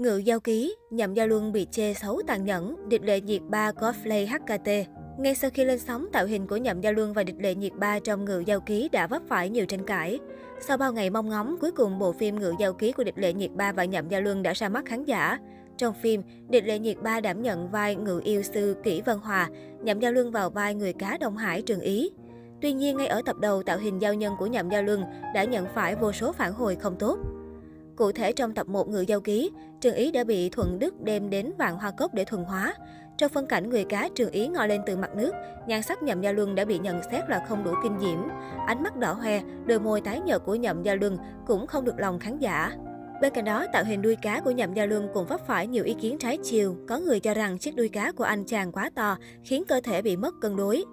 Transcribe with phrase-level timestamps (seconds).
[0.00, 3.72] Ngự giao ký, nhậm gia luân bị chê xấu tàn nhẫn, địch lệ nhiệt ba
[3.72, 4.68] cosplay HKT.
[5.18, 7.72] Ngay sau khi lên sóng, tạo hình của Nhậm Gia Luân và địch lệ nhiệt
[7.74, 10.18] ba trong Ngự Giao Ký đã vấp phải nhiều tranh cãi.
[10.60, 13.32] Sau bao ngày mong ngóng, cuối cùng bộ phim Ngự Giao Ký của địch lệ
[13.32, 15.38] nhiệt ba và Nhậm Gia Luân đã ra mắt khán giả.
[15.76, 19.48] Trong phim, địch lệ nhiệt ba đảm nhận vai ngự yêu sư Kỷ Vân Hòa,
[19.82, 22.10] Nhậm Gia Luân vào vai người cá Đông Hải Trường Ý.
[22.60, 25.04] Tuy nhiên, ngay ở tập đầu, tạo hình giao nhân của Nhậm Gia Luân
[25.34, 27.18] đã nhận phải vô số phản hồi không tốt.
[28.00, 31.30] Cụ thể trong tập 1 người Giao Ký, Trường Ý đã bị Thuận Đức đem
[31.30, 32.74] đến vạn hoa cốc để thuần hóa.
[33.18, 35.34] Trong phân cảnh người cá Trường Ý ngò lên từ mặt nước,
[35.66, 38.18] nhan sắc Nhậm Gia Luân đã bị nhận xét là không đủ kinh diễm.
[38.66, 41.98] Ánh mắt đỏ hoe, đôi môi tái nhợt của Nhậm Gia Luân cũng không được
[41.98, 42.72] lòng khán giả.
[43.20, 45.84] Bên cạnh đó, tạo hình đuôi cá của Nhậm Gia Luân cũng vấp phải nhiều
[45.84, 46.76] ý kiến trái chiều.
[46.88, 50.02] Có người cho rằng chiếc đuôi cá của anh chàng quá to, khiến cơ thể
[50.02, 50.84] bị mất cân đối.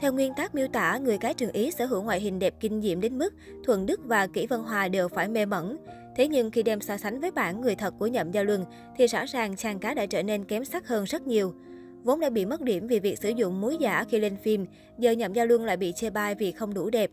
[0.00, 2.82] Theo nguyên tác miêu tả, người cá trường Ý sở hữu ngoại hình đẹp kinh
[2.82, 3.34] diễm đến mức
[3.64, 5.76] Thuận Đức và Kỷ Vân Hòa đều phải mê mẩn.
[6.16, 8.64] Thế nhưng khi đem so sánh với bản người thật của Nhậm Giao Luân,
[8.96, 11.54] thì rõ ràng chàng cá đã trở nên kém sắc hơn rất nhiều.
[12.04, 14.66] Vốn đã bị mất điểm vì việc sử dụng muối giả khi lên phim,
[14.98, 17.10] giờ Nhậm Giao Luân lại bị chê bai vì không đủ đẹp.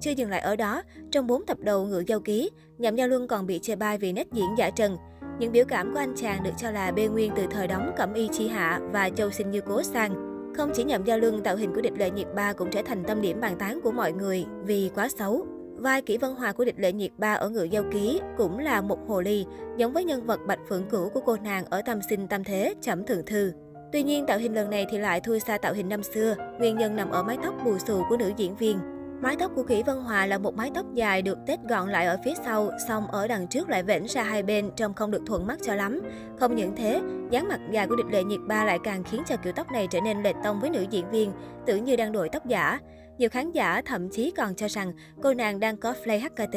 [0.00, 3.28] Chưa dừng lại ở đó, trong 4 tập đầu ngựa Giao Ký, Nhậm Giao Luân
[3.28, 4.96] còn bị chê bai vì nét diễn giả trần.
[5.38, 8.14] Những biểu cảm của anh chàng được cho là bê nguyên từ thời đóng Cẩm
[8.14, 10.14] Y Chi Hạ và Châu Sinh Như Cố Sang.
[10.56, 13.04] Không chỉ Nhậm Giao Luân, tạo hình của địch lệ nhiệt ba cũng trở thành
[13.04, 15.46] tâm điểm bàn tán của mọi người vì quá xấu.
[15.80, 18.80] Vai Kỷ Vân Hòa của địch lệ nhiệt ba ở Ngự Giao Ký cũng là
[18.80, 22.00] một hồ ly, giống với nhân vật Bạch Phượng Cửu của cô nàng ở Tâm
[22.08, 23.52] Sinh Tâm Thế, Chẩm Thượng Thư.
[23.92, 26.78] Tuy nhiên, tạo hình lần này thì lại thua xa tạo hình năm xưa, nguyên
[26.78, 28.78] nhân nằm ở mái tóc bù xù của nữ diễn viên.
[29.22, 32.06] Mái tóc của Kỷ Vân Hòa là một mái tóc dài được tết gọn lại
[32.06, 35.22] ở phía sau, song ở đằng trước lại vểnh ra hai bên trông không được
[35.26, 36.00] thuận mắt cho lắm.
[36.40, 39.36] Không những thế, dáng mặt dài của địch lệ nhiệt ba lại càng khiến cho
[39.36, 41.32] kiểu tóc này trở nên lệch tông với nữ diễn viên,
[41.66, 42.78] tưởng như đang đội tóc giả.
[43.20, 46.56] Nhiều khán giả thậm chí còn cho rằng cô nàng đang có play HKT.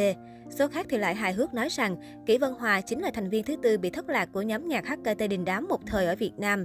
[0.49, 3.43] Số khác thì lại hài hước nói rằng Kỷ Vân Hòa chính là thành viên
[3.43, 6.31] thứ tư bị thất lạc của nhóm nhạc HKT đình đám một thời ở Việt
[6.37, 6.63] Nam.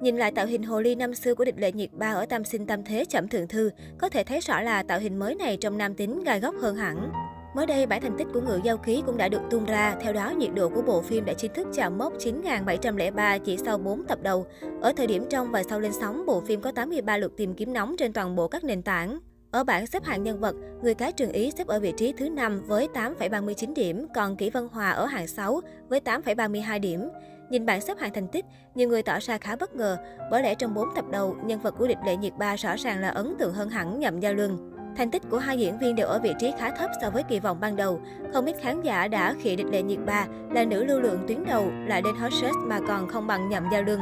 [0.00, 2.44] Nhìn lại tạo hình hồ ly năm xưa của địch lệ nhiệt ba ở Tam
[2.44, 5.56] Sinh Tam Thế chậm Thượng Thư, có thể thấy rõ là tạo hình mới này
[5.56, 7.12] trong nam tính gai góc hơn hẳn.
[7.56, 10.12] Mới đây, bản thành tích của ngựa Giao khí cũng đã được tung ra, theo
[10.12, 14.04] đó nhiệt độ của bộ phim đã chính thức chạm mốc 9.703 chỉ sau 4
[14.04, 14.46] tập đầu.
[14.80, 17.72] Ở thời điểm trong và sau lên sóng, bộ phim có 83 lượt tìm kiếm
[17.72, 19.18] nóng trên toàn bộ các nền tảng.
[19.50, 22.28] Ở bảng xếp hạng nhân vật, người cá Trường Ý xếp ở vị trí thứ
[22.28, 27.08] 5 với 8,39 điểm, còn Kỷ Văn Hòa ở hạng 6 với 8,32 điểm.
[27.50, 28.44] Nhìn bảng xếp hạng thành tích,
[28.74, 29.96] nhiều người tỏ ra khá bất ngờ,
[30.30, 33.00] bởi lẽ trong 4 tập đầu, nhân vật của địch lệ nhiệt ba rõ ràng
[33.00, 34.72] là ấn tượng hơn hẳn Nhậm Gia Luân.
[34.96, 37.40] Thành tích của hai diễn viên đều ở vị trí khá thấp so với kỳ
[37.40, 38.00] vọng ban đầu.
[38.32, 41.44] Không ít khán giả đã khịa địch lệ nhiệt ba là nữ lưu lượng tuyến
[41.44, 44.00] đầu, lại đến hot search mà còn không bằng Nhậm Gia Luân.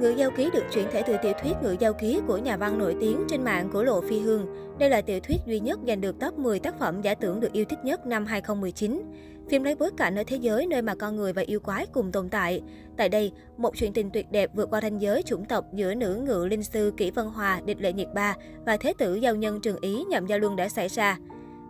[0.00, 2.78] Ngự Giao Ký được chuyển thể từ tiểu thuyết Ngự Giao Ký của nhà văn
[2.78, 4.46] nổi tiếng trên mạng của Lộ Phi Hương.
[4.78, 7.52] Đây là tiểu thuyết duy nhất giành được top 10 tác phẩm giả tưởng được
[7.52, 9.02] yêu thích nhất năm 2019.
[9.48, 12.12] Phim lấy bối cảnh ở thế giới nơi mà con người và yêu quái cùng
[12.12, 12.62] tồn tại.
[12.96, 16.16] Tại đây, một chuyện tình tuyệt đẹp vượt qua ranh giới chủng tộc giữa nữ
[16.26, 18.34] ngự linh sư Kỷ Vân Hòa, địch lệ nhiệt ba
[18.66, 21.18] và thế tử giao nhân Trường Ý nhậm giao luân đã xảy ra.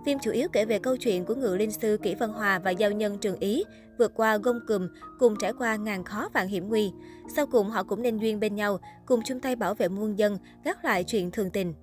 [0.06, 2.70] Phim chủ yếu kể về câu chuyện của ngự linh sư Kỷ Văn Hòa và
[2.70, 3.64] giao nhân Trường Ý
[3.98, 6.92] vượt qua gông cùm, cùng trải qua ngàn khó vạn hiểm nguy.
[7.36, 10.38] Sau cùng họ cũng nên duyên bên nhau, cùng chung tay bảo vệ muôn dân,
[10.64, 11.74] gác lại chuyện thường tình.